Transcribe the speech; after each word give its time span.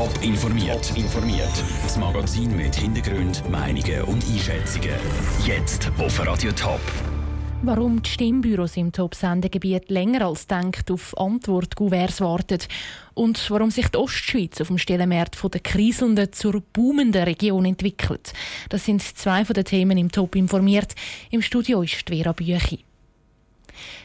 Top 0.00 0.22
informiert. 0.22 0.96
informiert. 0.96 1.62
Das 1.82 1.98
Magazin 1.98 2.56
mit 2.56 2.74
Hintergrund, 2.74 3.46
Meinungen 3.50 4.00
und 4.04 4.24
Einschätzungen. 4.24 4.94
Jetzt 5.44 5.92
auf 5.98 6.26
Radio 6.26 6.52
Top. 6.52 6.80
Warum 7.60 8.00
die 8.02 8.08
Stimmbüros 8.08 8.78
im 8.78 8.92
Top-Sendegebiet 8.92 9.90
länger 9.90 10.26
als 10.26 10.46
denkt 10.46 10.90
auf 10.90 11.14
Antwort 11.18 11.76
Gouverts 11.76 12.22
warten 12.22 12.60
und 13.12 13.50
warum 13.50 13.70
sich 13.70 13.88
die 13.88 13.98
Ostschweiz 13.98 14.58
auf 14.62 14.68
dem 14.68 14.78
Stellenmarkt 14.78 15.36
von 15.36 15.50
der 15.50 15.60
kriselnden 15.60 16.32
zur 16.32 16.62
boomenden 16.72 17.24
Region 17.24 17.66
entwickelt. 17.66 18.32
Das 18.70 18.86
sind 18.86 19.02
zwei 19.02 19.44
von 19.44 19.52
den 19.52 19.66
Themen 19.66 19.98
im 19.98 20.10
Top 20.10 20.34
informiert. 20.34 20.94
Im 21.30 21.42
Studio 21.42 21.82
ist 21.82 22.08
Vera 22.08 22.32
Büchi. 22.32 22.86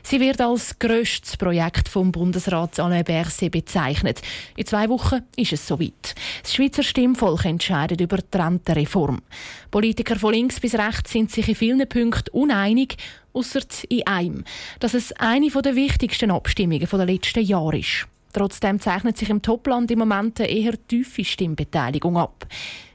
Sie 0.03 0.19
wird 0.19 0.41
als 0.41 0.77
grösstes 0.79 1.37
Projekt 1.37 1.89
vom 1.89 2.11
Bundesrat 2.11 2.79
Alain 2.79 3.03
Berset 3.03 3.51
bezeichnet. 3.51 4.21
In 4.55 4.65
zwei 4.65 4.89
Wochen 4.89 5.21
ist 5.35 5.53
es 5.53 5.67
soweit. 5.67 6.15
Das 6.41 6.53
Schweizer 6.53 6.83
Stimmvolk 6.83 7.45
entscheidet 7.45 8.01
über 8.01 8.17
die 8.17 8.37
Rentenreform. 8.37 9.21
Politiker 9.71 10.17
von 10.17 10.33
links 10.33 10.59
bis 10.59 10.75
rechts 10.75 11.11
sind 11.11 11.31
sich 11.31 11.49
in 11.49 11.55
vielen 11.55 11.89
Punkten 11.89 12.29
uneinig, 12.31 12.97
außer 13.33 13.61
in 13.89 14.07
einem, 14.07 14.43
dass 14.79 14.93
es 14.93 15.11
eine 15.13 15.49
der 15.49 15.75
wichtigsten 15.75 16.31
Abstimmungen 16.31 16.87
der 16.89 17.05
letzten 17.05 17.43
Jahre 17.43 17.79
ist. 17.79 18.07
Trotzdem 18.35 18.81
zeichnet 18.81 19.17
sich 19.17 19.29
im 19.29 19.41
Topland 19.41 19.89
im 19.91 19.99
Moment 19.99 20.41
eine 20.41 20.49
eher 20.49 20.73
tiefe 20.87 21.23
Stimmbeteiligung 21.23 22.17
ab. 22.17 22.45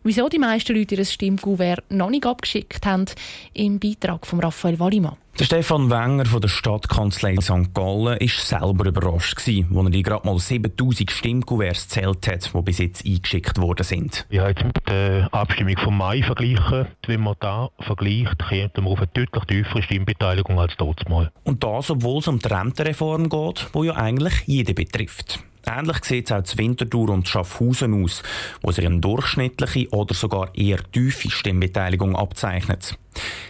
Wieso 0.03 0.31
die 0.31 0.39
meisten 0.39 0.75
Leute 0.75 0.95
ihr 0.95 1.05
Stimmgouvert 1.05 1.85
noch 1.91 2.09
nicht 2.09 2.25
abgeschickt 2.25 2.87
haben, 2.87 3.05
im 3.53 3.79
Beitrag 3.79 4.27
von 4.27 4.41
Raphael 4.41 4.79
Wallimann. 4.79 5.17
Der 5.39 5.45
Stefan 5.45 5.91
Wenger 5.91 6.25
von 6.25 6.41
der 6.41 6.49
Stadtkanzlei 6.49 7.37
St. 7.37 7.75
Gallen 7.75 8.19
war 8.19 8.29
selber 8.29 8.87
überrascht, 8.87 9.37
als 9.37 9.49
er 9.49 9.91
die 9.91 10.03
gerade 10.03 10.27
mal 10.27 10.39
7000 10.39 11.11
Stimmkuverts 11.11 11.89
zählt 11.89 12.27
hat, 12.29 12.51
die 12.55 12.63
bis 12.63 12.79
jetzt 12.79 13.05
eingeschickt 13.05 13.59
worden 13.59 13.85
sind. 13.85 14.27
Ich 14.31 14.39
habe 14.39 14.51
jetzt 14.51 14.65
mit 14.65 14.77
der 14.89 15.29
Abstimmung 15.33 15.77
vom 15.77 15.99
Mai 15.99 16.23
verglichen. 16.23 16.87
Wenn 17.07 17.21
man 17.21 17.37
da 17.41 17.69
vergleicht, 17.81 18.39
kommt 18.39 18.77
man 18.79 18.87
auf 18.87 18.99
eine 19.01 19.09
deutlich 19.09 19.45
tiefere 19.45 19.83
Stimmbeteiligung 19.83 20.59
als 20.59 20.73
dort 20.79 21.07
mal. 21.11 21.31
Und 21.45 21.63
das, 21.63 21.91
obwohl 21.91 22.21
es 22.21 22.29
um 22.29 22.39
die 22.39 22.49
Rentenreform 22.49 23.29
geht, 23.29 23.69
die 23.75 23.87
ja 23.87 23.97
eigentlich 23.97 24.45
jeden 24.47 24.75
betrifft. 24.75 25.41
Ähnlich 25.67 26.05
sieht 26.05 26.31
es 26.31 26.33
auch 26.33 26.43
zu 26.43 26.59
Winterthur 26.59 27.11
und 27.11 27.29
Schaffhausen 27.29 28.03
aus, 28.03 28.23
wo 28.63 28.73
sich 28.73 28.87
eine 28.87 29.01
durchschnittliche 29.01 29.89
oder 29.91 30.15
sogar 30.15 30.55
eher 30.55 30.79
tiefe 30.91 31.31
Stimmbeteiligung 31.31 32.17
abzeichnet. 32.17 32.97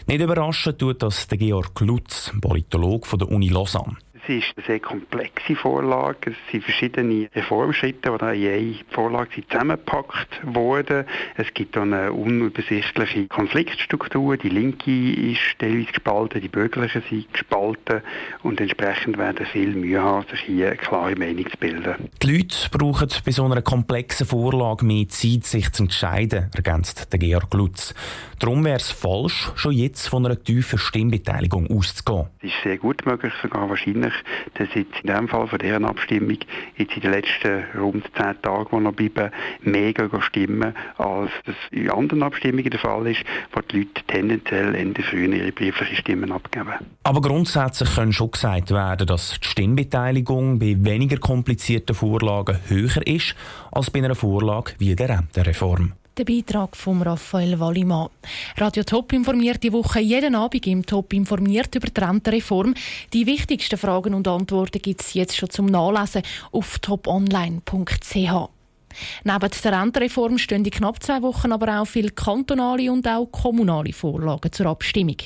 Nicht 0.07 0.21
überraschend 0.21 0.79
tut 0.79 1.03
das 1.03 1.29
der 1.29 1.39
Georg 1.39 1.79
Lutz, 1.81 2.33
Politologe 2.41 3.07
von 3.07 3.19
der 3.19 3.31
Uni 3.31 3.49
Lausanne. 3.49 3.97
Es 4.23 4.29
ist 4.29 4.53
eine 4.57 4.67
sehr 4.67 4.81
komplexe 4.81 5.57
Vorlage. 5.57 6.31
Es 6.31 6.53
sind 6.53 6.65
verschiedene 6.65 7.29
Reformschritte, 7.35 8.11
die 8.11 8.47
in 8.47 8.53
eine 8.53 8.75
Vorlage 8.91 9.43
zusammengepackt 9.49 10.41
wurden. 10.43 11.05
Es 11.37 11.53
gibt 11.55 11.77
eine 11.77 12.13
unübersichtliche 12.13 13.29
Konfliktstruktur. 13.29 14.37
Die 14.37 14.49
Linke 14.49 14.91
ist 15.13 15.59
teilweise 15.59 15.87
gespalten, 15.87 16.41
die 16.41 16.49
Bürgerlichen 16.49 17.03
sind 17.09 17.33
gespalten 17.33 18.03
und 18.43 18.61
entsprechend 18.61 19.17
werden 19.17 19.47
viel 19.47 19.75
Mühe 19.75 20.03
haben, 20.03 20.27
sich 20.29 20.41
hier 20.41 20.69
eine 20.69 20.77
klare 20.77 21.17
Meinung 21.17 21.49
zu 21.51 21.57
bilden. 21.57 21.95
Die 22.23 22.37
Leute 22.37 22.69
brauchen 22.71 23.09
bei 23.25 23.31
so 23.31 23.45
einer 23.45 23.63
komplexen 23.63 24.27
Vorlage 24.27 24.85
mehr 24.85 25.09
Zeit, 25.09 25.45
sich 25.45 25.73
zu 25.73 25.85
entscheiden, 25.85 26.51
ergänzt 26.55 27.13
der 27.13 27.19
Georg 27.19 27.53
Lutz. 27.55 27.95
Darum 28.39 28.65
wäre 28.65 28.77
es 28.77 28.91
falsch, 28.91 29.51
schon 29.55 29.73
jetzt 29.73 30.09
von 30.09 30.25
einer 30.25 30.43
tiefen 30.43 30.79
Stimmbeteiligung 30.79 31.67
auszugehen. 31.71 32.29
Es 32.39 32.49
ist 32.49 32.63
sehr 32.65 32.79
gut 32.79 33.05
möglich, 33.05 33.33
sogar 33.43 33.69
wahrscheinlich, 33.69 34.10
dass 34.55 34.69
jetzt 34.75 35.01
in 35.03 35.09
dem 35.09 35.29
Fall 35.29 35.47
von 35.47 35.59
deren 35.59 35.85
Abstimmung 35.85 36.39
jetzt 36.77 36.95
in 36.95 37.03
den 37.03 37.11
letzten 37.11 37.65
rund 37.79 38.05
zehn 38.17 38.41
Tagen, 38.43 38.69
die 38.71 38.81
noch 38.81 38.93
bleiben, 38.93 39.31
mehr 39.63 39.95
stimmen, 40.21 40.75
als 40.99 41.31
das 41.47 41.55
in 41.71 41.91
anderen 41.91 42.23
Abstimmungen 42.23 42.71
der 42.71 42.81
Fall 42.81 43.07
ist, 43.07 43.23
wo 43.53 43.61
die 43.61 43.79
Leute 43.79 44.03
tendenziell 44.07 44.75
Ende 44.75 45.03
früher 45.03 45.29
ihre 45.29 45.53
brieflichen 45.53 45.97
Stimmen 45.97 46.33
abgeben. 46.33 46.73
Aber 47.03 47.21
grundsätzlich 47.21 47.95
kann 47.95 48.13
schon 48.13 48.31
gesagt 48.31 48.71
werden, 48.71 49.07
dass 49.07 49.39
die 49.41 49.49
Stimmbeteiligung 49.49 50.59
bei 50.59 50.77
weniger 50.79 51.19
komplizierten 51.19 51.95
Vorlagen 51.95 52.59
höher 52.69 53.07
ist 53.07 53.35
als 53.73 53.91
bei 53.91 54.01
einer 54.01 54.15
Vorlage 54.15 54.73
wie 54.79 54.95
der 54.95 55.09
Rentenreform. 55.11 55.93
Der 56.17 56.25
Beitrag 56.25 56.77
von 56.77 57.03
Raphael 57.03 57.61
Wallimann. 57.61 58.09
Radio 58.57 58.83
Top 58.83 59.13
informiert 59.13 59.63
die 59.63 59.73
Woche 59.73 60.01
jeden 60.01 60.35
Abend 60.35 60.67
im 60.67 60.85
Top 60.85 61.13
informiert 61.13 61.75
über 61.75 61.87
die 61.87 62.01
Rentenreform. 62.01 62.75
Die 63.13 63.27
wichtigsten 63.27 63.79
Fragen 63.79 64.15
und 64.15 64.27
Antworten 64.27 64.83
gibt 64.83 65.03
es 65.03 65.15
jetzt 65.15 65.37
schon 65.37 65.51
zum 65.51 65.67
Nachlesen 65.67 66.23
auf 66.51 66.81
toponline.ch. 66.81 68.15
Neben 68.15 69.51
der 69.65 69.81
Rentenreform 69.81 70.39
stehen 70.39 70.65
in 70.65 70.71
knapp 70.71 71.01
zwei 71.03 71.23
Wochen 71.23 71.53
aber 71.53 71.81
auch 71.81 71.87
viele 71.87 72.11
kantonale 72.11 72.91
und 72.91 73.07
auch 73.07 73.27
kommunale 73.27 73.93
Vorlagen 73.93 74.53
zur 74.53 74.67
Abstimmung. 74.67 75.17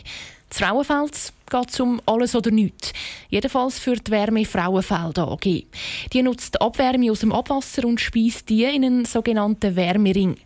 Das 0.50 0.58
Frauenfeld 0.58 1.32
geht 1.54 1.80
um 1.80 2.00
alles 2.06 2.34
oder 2.34 2.50
nichts. 2.50 2.92
Jedenfalls 3.28 3.78
für 3.78 3.94
die 3.94 4.10
Wärme 4.10 4.44
Frauenfeld 4.44 5.18
AG. 5.18 5.64
Die 6.12 6.22
nutzt 6.22 6.60
Abwärme 6.60 7.10
aus 7.10 7.20
dem 7.20 7.32
Abwasser 7.32 7.84
und 7.84 8.00
speist 8.00 8.48
die 8.48 8.64
in 8.64 8.84
einen 8.84 9.04
sogenannten 9.04 9.76
Wärmering. 9.76 10.36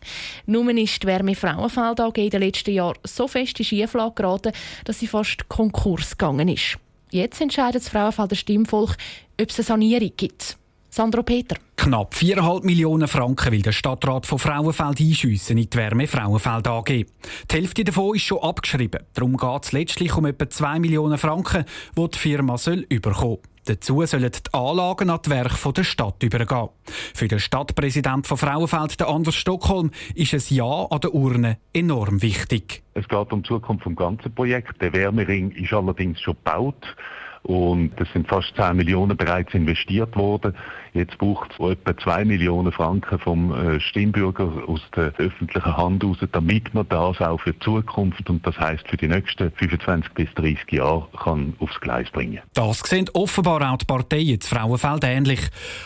Nun 0.46 0.76
ist 0.76 1.02
die 1.02 1.06
Wärme 1.06 1.34
Frauenfeld 1.34 2.00
AG 2.00 2.18
in 2.18 2.30
den 2.30 2.42
letzten 2.42 2.72
Jahren 2.72 2.98
so 3.04 3.26
fest 3.26 3.58
in 3.58 3.64
Schieflage 3.64 4.14
geraten, 4.14 4.52
dass 4.84 4.98
sie 4.98 5.06
fast 5.06 5.48
Konkurs 5.48 6.18
gegangen 6.18 6.48
ist. 6.48 6.78
Jetzt 7.10 7.40
entscheidet 7.40 7.82
das 7.82 7.88
Frauenfelder 7.88 8.36
Stimmvolk, 8.36 8.96
ob 9.40 9.48
es 9.48 9.58
eine 9.58 9.64
Sanierung 9.64 10.12
gibt. 10.16 10.58
Sandro 10.98 11.22
Peter. 11.22 11.54
Knapp 11.76 12.12
4,5 12.12 12.64
Millionen 12.64 13.06
Franken 13.06 13.52
will 13.52 13.62
der 13.62 13.70
Stadtrat 13.70 14.26
von 14.26 14.40
Frauenfeld 14.40 14.98
einschiessen 14.98 15.56
in 15.56 15.70
die 15.70 15.78
Wärme 15.78 16.08
Frauenfeld 16.08 16.66
AG. 16.66 16.86
Die 16.88 17.06
Hälfte 17.52 17.84
davon 17.84 18.16
ist 18.16 18.22
schon 18.22 18.42
abgeschrieben. 18.42 19.04
Darum 19.14 19.36
geht 19.36 19.64
es 19.64 19.70
letztlich 19.70 20.16
um 20.16 20.26
etwa 20.26 20.50
2 20.50 20.80
Millionen 20.80 21.16
Franken, 21.16 21.66
die 21.96 22.08
die 22.08 22.18
Firma 22.18 22.58
soll 22.58 22.84
überkommen 22.88 23.38
Dazu 23.66 24.04
sollen 24.06 24.32
die 24.32 24.52
Anlagen 24.52 25.10
an 25.10 25.20
die 25.24 25.30
Werke 25.30 25.72
der 25.72 25.84
Stadt 25.84 26.20
übergehen. 26.20 26.70
Für 27.14 27.28
den 27.28 27.38
Stadtpräsident 27.38 28.26
von 28.26 28.36
Frauenfeld, 28.36 29.00
Anders 29.00 29.36
Stockholm, 29.36 29.92
ist 30.16 30.34
ein 30.34 30.42
Ja 30.48 30.84
an 30.90 31.00
der 31.00 31.14
Urne 31.14 31.58
enorm 31.72 32.22
wichtig. 32.22 32.82
Es 32.94 33.06
geht 33.06 33.32
um 33.32 33.44
die 33.44 33.48
Zukunft 33.48 33.86
des 33.86 33.94
ganzen 33.94 34.34
Projekts. 34.34 34.76
Der 34.80 34.92
Wärmering 34.92 35.52
ist 35.52 35.72
allerdings 35.72 36.20
schon 36.20 36.34
gebaut. 36.34 36.96
Und 37.42 37.92
es 38.00 38.12
sind 38.12 38.28
fast 38.28 38.54
10 38.56 38.76
Millionen 38.76 39.16
bereits 39.16 39.54
investiert 39.54 40.16
worden. 40.16 40.54
Jetzt 40.92 41.18
braucht 41.18 41.52
es 41.52 41.70
etwa 41.70 41.96
2 41.96 42.24
Millionen 42.24 42.72
Franken 42.72 43.18
vom 43.18 43.52
äh, 43.52 43.80
Stimmbürger 43.80 44.50
aus 44.66 44.80
der 44.96 45.12
öffentlichen 45.18 45.76
Hand 45.76 46.04
aus, 46.04 46.16
damit 46.32 46.72
man 46.74 46.88
das 46.88 47.20
auch 47.20 47.40
für 47.40 47.52
die 47.52 47.60
Zukunft 47.60 48.28
und 48.28 48.46
das 48.46 48.58
heißt 48.58 48.88
für 48.88 48.96
die 48.96 49.08
nächsten 49.08 49.52
25 49.52 50.12
bis 50.14 50.28
30 50.34 50.72
Jahre 50.72 51.06
kann 51.22 51.54
aufs 51.60 51.78
Gleis 51.80 52.10
bringen. 52.10 52.40
Das 52.54 52.80
sehen 52.80 53.08
offenbar 53.12 53.72
auch 53.72 53.78
die 53.78 53.84
Parteien 53.84 54.40
zu 54.40 54.54
Frauenfeld 54.54 55.04
ähnlich. 55.04 55.40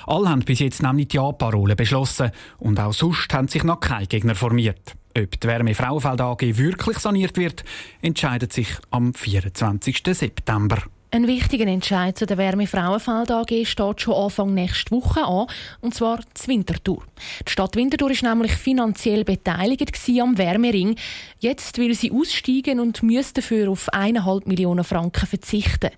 Alle 0.06 0.28
haben 0.28 0.40
bis 0.40 0.60
jetzt 0.60 0.82
nämlich 0.82 1.08
die 1.08 1.16
Ja-Parole 1.16 1.76
beschlossen 1.76 2.30
und 2.58 2.80
auch 2.80 2.92
sonst 2.92 3.32
haben 3.34 3.48
sich 3.48 3.64
noch 3.64 3.80
keine 3.80 4.06
Gegner 4.06 4.34
formiert. 4.34 4.96
Ob 5.16 5.40
die 5.40 5.46
Wärme 5.46 5.74
Frauenfeld 5.74 6.20
AG 6.20 6.40
wirklich 6.40 6.98
saniert 6.98 7.36
wird, 7.36 7.64
entscheidet 8.00 8.52
sich 8.52 8.68
am 8.90 9.12
24. 9.12 10.02
September. 10.06 10.78
Ein 11.14 11.26
wichtiger 11.26 11.66
Entscheid 11.66 12.16
zu 12.16 12.24
der 12.24 12.38
Wärme 12.38 12.66
Frauenfeld 12.66 13.30
AG 13.30 13.66
steht 13.66 14.00
schon 14.00 14.14
Anfang 14.14 14.54
nächste 14.54 14.92
Woche 14.92 15.22
an, 15.22 15.46
und 15.82 15.92
zwar 15.92 16.20
die 16.20 16.48
Winterthur. 16.48 17.02
Die 17.46 17.52
Stadt 17.52 17.76
Winterthur 17.76 18.12
ist 18.12 18.22
nämlich 18.22 18.52
finanziell 18.52 19.22
beteiligt 19.22 19.92
am 20.22 20.38
Wärmering. 20.38 20.96
Jetzt 21.38 21.76
will 21.76 21.94
sie 21.94 22.12
aussteigen 22.12 22.80
und 22.80 23.02
müsste 23.02 23.42
dafür 23.42 23.70
auf 23.70 23.92
1,5 23.92 24.48
Millionen 24.48 24.84
Franken 24.84 25.26
verzichten. 25.26 25.90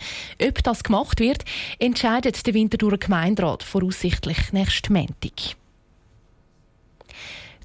Ob 0.42 0.64
das 0.64 0.82
gemacht 0.82 1.20
wird, 1.20 1.44
entscheidet 1.78 2.44
der 2.44 2.54
Winterthurer 2.54 2.98
Gemeinderat 2.98 3.62
voraussichtlich 3.62 4.52
nächsten 4.52 4.94
Montag. 4.94 5.54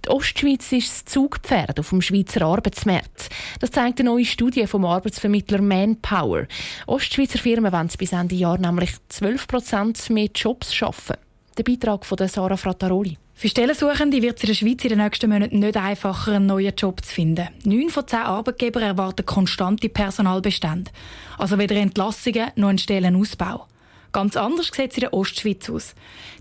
Die 0.06 0.10
Ostschweiz 0.10 0.72
ist 0.72 0.90
das 0.90 1.06
Zugpferd 1.06 1.80
auf 1.80 1.90
dem 1.90 2.02
Schweizer 2.02 2.44
Arbeitsmarkt. 2.44 3.30
Das 3.60 3.72
zeigt 3.72 4.00
eine 4.00 4.10
neue 4.10 4.26
Studie 4.26 4.66
vom 4.68 4.86
Arbeitsvermittler 4.86 5.62
Manpower. 5.62 6.48
Ostschweizer 6.88 7.40
Firmen 7.40 7.72
wollen 7.72 7.90
bis 7.98 8.14
Ende 8.14 8.36
Jahr 8.36 8.58
nämlich 8.58 8.92
12% 9.12 10.12
mehr 10.14 10.30
Jobs 10.34 10.74
schaffen. 10.74 11.18
Der 11.58 11.64
Beitrag 11.64 12.06
von 12.06 12.18
Sarah 12.28 12.58
Frattaroli. 12.58 13.18
Für 13.36 13.48
Stellensuchende 13.48 14.22
wird 14.22 14.38
es 14.38 14.44
in 14.44 14.48
der 14.48 14.54
Schweiz 14.54 14.84
in 14.84 14.90
den 14.90 14.98
nächsten 14.98 15.30
Monaten 15.30 15.60
nicht 15.60 15.78
einfacher, 15.78 16.34
einen 16.34 16.48
neuen 16.48 16.76
Job 16.76 17.04
zu 17.06 17.14
finden. 17.14 17.48
Neun 17.64 17.90
von 17.90 18.06
zehn 18.06 18.20
Arbeitgebern 18.20 18.84
erwarten 18.84 19.26
konstante 19.26 19.88
Personalbestände. 19.88 20.92
Also 21.38 21.58
weder 21.58 21.76
Entlassungen 21.78 22.52
noch 22.56 22.68
einen 22.68 22.78
Stellenausbau. 22.78 23.66
Ganz 24.12 24.36
anders 24.36 24.72
sieht 24.74 24.92
es 24.92 24.98
in 24.98 25.02
der 25.02 25.14
Ostschweiz 25.14 25.70
aus. 25.70 25.96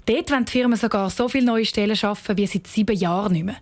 Dort 0.07 0.31
wollen 0.31 0.45
die 0.45 0.53
Firmen 0.53 0.79
sogar 0.79 1.11
so 1.11 1.29
viele 1.29 1.47
neue 1.47 1.65
Stellen 1.67 1.97
schaffen 1.97 2.37
wie 2.37 2.47
seit 2.47 2.67
sieben 2.67 2.97
Jahren 2.97 3.33
nicht 3.33 3.45
mehr. 3.45 3.57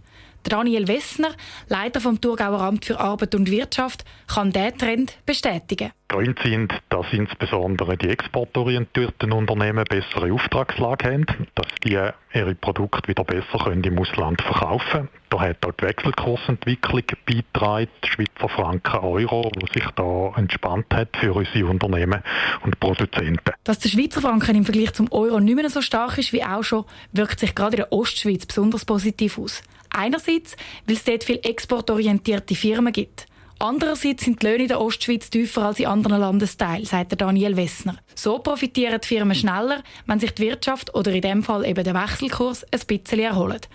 Daniel 0.44 0.86
Wessner, 0.86 1.34
Leiter 1.68 2.00
vom 2.00 2.20
Thurgauer 2.20 2.60
Amt 2.60 2.84
für 2.84 3.00
Arbeit 3.00 3.34
und 3.34 3.50
Wirtschaft, 3.50 4.04
kann 4.28 4.52
diesen 4.52 4.78
Trend 4.78 5.14
bestätigen. 5.26 5.90
Gründe 6.08 6.40
sind, 6.44 6.72
dass 6.88 7.06
insbesondere 7.12 7.96
die 7.96 8.08
exportorientierten 8.08 9.32
Unternehmen 9.32 9.84
bessere 9.88 10.32
Auftragslage 10.32 11.10
haben, 11.10 11.26
dass 11.54 11.66
die 11.84 11.98
ihre 12.32 12.54
Produkte 12.54 13.08
wieder 13.08 13.24
besser 13.24 13.58
können 13.64 13.82
im 13.82 13.98
Ausland 13.98 14.40
verkaufen 14.40 14.90
können. 14.90 15.08
Da 15.30 15.40
hat 15.40 15.66
auch 15.66 15.72
die 15.72 15.84
Wechselkursentwicklung 15.84 17.02
beigetragen, 17.26 17.90
Schweizer 18.04 18.48
Franken, 18.48 18.98
Euro, 18.98 19.50
wo 19.54 19.66
sich 19.66 19.86
da 19.96 20.32
entspannt 20.38 20.86
hat 20.94 21.16
für 21.16 21.32
unsere 21.34 21.66
Unternehmen 21.66 22.22
und 22.62 22.78
Produzenten. 22.78 23.52
Dass 23.64 23.80
der 23.80 23.88
Schweizer 23.88 24.20
Franken 24.20 24.54
im 24.54 24.64
Vergleich 24.64 24.92
zum 24.92 25.10
Euro 25.10 25.40
nicht 25.40 25.56
mehr 25.56 25.68
so 25.68 25.82
stark 25.82 26.18
ist 26.18 26.32
wie 26.32 26.44
auch 26.44 26.62
schon, 26.62 26.84
wirkt 27.12 27.40
sich 27.40 27.54
gerade 27.54 27.76
in 27.76 27.82
der 27.82 27.92
Ostschweiz 27.92 28.46
besonders 28.46 28.84
positiv 28.84 29.38
aus. 29.38 29.62
Einerseits, 29.90 30.56
weil 30.86 30.96
es 30.96 31.04
dort 31.04 31.24
viele 31.24 31.42
exportorientierte 31.42 32.54
Firmen 32.54 32.92
gibt. 32.92 33.26
Andererseits 33.58 34.24
sind 34.24 34.42
die 34.42 34.46
Löhne 34.46 34.62
in 34.64 34.68
der 34.68 34.80
Ostschweiz 34.80 35.30
tiefer 35.30 35.62
als 35.62 35.78
in 35.78 35.86
anderen 35.86 36.20
Landesteilen, 36.20 36.84
sagt 36.84 37.18
Daniel 37.18 37.56
Wessner. 37.56 37.96
So 38.14 38.38
profitieren 38.38 39.00
die 39.00 39.08
Firmen 39.08 39.34
schneller, 39.34 39.82
wenn 40.04 40.20
sich 40.20 40.32
die 40.32 40.42
Wirtschaft 40.42 40.94
oder 40.94 41.10
in 41.12 41.22
dem 41.22 41.42
Fall 41.42 41.64
eben 41.64 41.82
der 41.82 41.94
Wechselkurs 41.94 42.64
ein 42.64 42.80
bisschen 42.86 43.20
erholt. 43.20 43.68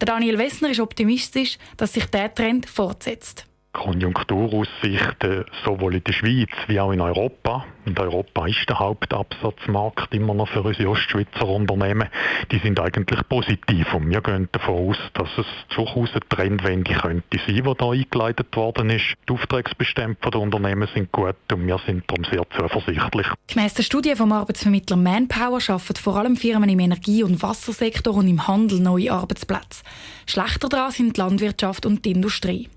Der 0.00 0.06
Daniel 0.06 0.38
Wessner 0.38 0.70
ist 0.70 0.80
optimistisch, 0.80 1.58
dass 1.76 1.92
sich 1.92 2.06
der 2.06 2.34
Trend 2.34 2.66
fortsetzt. 2.66 3.46
Konjunkturaussichten 3.76 5.44
sowohl 5.64 5.96
in 5.96 6.04
der 6.04 6.12
Schweiz 6.12 6.50
wie 6.66 6.80
auch 6.80 6.92
in 6.92 7.00
Europa. 7.00 7.66
Und 7.84 8.00
Europa 8.00 8.46
ist 8.46 8.68
der 8.68 8.78
Hauptabsatzmarkt 8.78 10.12
immer 10.12 10.34
noch 10.34 10.48
für 10.48 10.62
unsere 10.62 10.88
Ostschweizer 10.88 11.46
Unternehmen. 11.46 12.08
Die 12.50 12.58
sind 12.58 12.80
eigentlich 12.80 13.20
positiv 13.28 13.94
und 13.94 14.10
wir 14.10 14.22
gehen 14.22 14.48
davon 14.50 14.90
aus, 14.90 14.96
dass 15.14 15.28
es 15.38 15.46
durchaus 15.74 16.10
eine 16.12 16.20
Trendwende 16.28 16.94
könnte 16.94 17.38
sein, 17.46 17.54
die 17.54 17.74
da 17.78 17.90
eingeleitet 17.90 18.56
worden 18.56 18.90
ist. 18.90 19.14
Die 19.28 19.34
Auftragsbestände 19.34 20.16
der 20.24 20.40
Unternehmen 20.40 20.88
sind 20.94 21.12
gut 21.12 21.36
und 21.52 21.66
wir 21.66 21.78
sind 21.86 22.04
darum 22.08 22.24
sehr 22.24 22.44
zuversichtlich. 22.56 23.26
Gemäss 23.46 23.74
der 23.74 23.84
Studie 23.84 24.16
vom 24.16 24.32
Arbeitsvermittler 24.32 24.96
Manpower 24.96 25.60
schaffen 25.60 25.96
vor 25.96 26.16
allem 26.16 26.36
Firmen 26.36 26.70
im 26.70 26.80
Energie- 26.80 27.22
und 27.22 27.42
Wassersektor 27.42 28.14
und 28.14 28.26
im 28.26 28.48
Handel 28.48 28.80
neue 28.80 29.12
Arbeitsplätze. 29.12 29.84
Schlechter 30.26 30.68
daran 30.68 30.90
sind 30.90 31.16
die 31.16 31.20
Landwirtschaft 31.20 31.86
und 31.86 32.04
die 32.04 32.12
Industrie. 32.12 32.68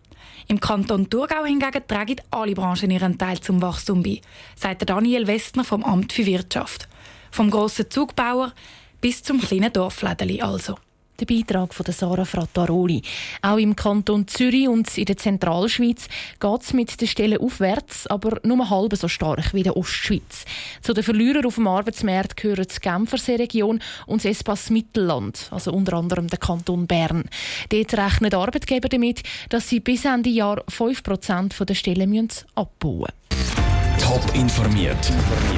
Im 0.52 0.60
Kanton 0.60 1.08
Thurgau 1.08 1.46
hingegen 1.46 1.88
tragen 1.88 2.16
alle 2.32 2.56
Branchen 2.56 2.90
ihren 2.90 3.20
Teil 3.20 3.40
zum 3.40 3.62
Wachstum 3.62 4.02
bei, 4.02 4.20
sagt 4.56 4.90
Daniel 4.90 5.28
Westner 5.28 5.64
vom 5.64 5.84
Amt 5.84 6.12
für 6.12 6.26
Wirtschaft. 6.26 6.90
Vom 7.30 7.52
grossen 7.52 7.92
Zugbauer 7.92 8.52
bis 9.00 9.22
zum 9.22 9.40
kleinen 9.40 9.72
Dorflädeli 9.72 10.42
also. 10.42 10.76
Der 11.20 11.26
Beitrag 11.26 11.74
von 11.74 11.86
Sarah 11.92 12.24
Frattaroli. 12.24 13.02
Auch 13.42 13.58
im 13.58 13.76
Kanton 13.76 14.28
Zürich 14.28 14.70
und 14.70 14.98
in 14.98 15.06
der 15.06 15.18
Zentralschweiz 15.18 16.08
geht 16.40 16.62
es 16.62 16.74
mit 16.74 17.02
den 17.02 17.08
Stellen 17.08 17.40
aufwärts, 17.40 18.08
aber 18.08 18.40
nur 18.44 18.70
halb 18.70 18.96
so 18.96 19.08
stark 19.10 19.54
wie 19.54 19.60
in 19.60 19.64
der 19.66 19.76
Ostschweiz. 19.76 20.46
Zu 20.82 20.94
den 20.94 21.04
Verlierern 21.04 21.46
auf 21.46 21.56
dem 21.56 21.68
Arbeitsmarkt 21.68 22.38
gehören 22.38 22.66
die 22.74 22.80
Genfersee-Region 22.80 23.82
und 24.06 24.24
das 24.24 24.32
Espas 24.32 24.70
Mittelland, 24.70 25.50
also 25.52 25.74
unter 25.74 25.98
anderem 25.98 26.28
der 26.28 26.40
Kanton 26.40 26.88
Bern. 26.88 27.26
Dort 27.68 27.94
rechnen 27.94 28.34
Arbeitgeber 28.34 28.88
damit, 28.88 29.24
dass 29.50 29.68
sie 29.68 29.82
bis 29.82 30.06
Ende 30.06 30.30
Jahr 30.30 30.64
5% 30.70 31.66
der 31.66 31.76
Stellen 31.76 32.30
abbauen 32.56 33.08
müssen. 33.30 34.00
Top 34.00 34.24
informiert, 34.34 35.12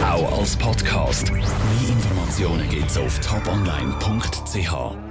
auch 0.03 0.39
als 0.39 0.55
Podcast. 0.57 1.31
Mehr 1.31 1.41
Informationen 1.87 2.67
gibt 2.69 2.89
es 2.89 2.97
auf 2.97 3.19
toponline.ch. 3.19 5.10